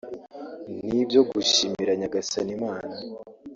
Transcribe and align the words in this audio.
ni 0.87 0.97
ibyo 1.03 1.21
gushimira 1.29 1.91
Nyagasani 1.99 2.51
Imana 2.57 2.93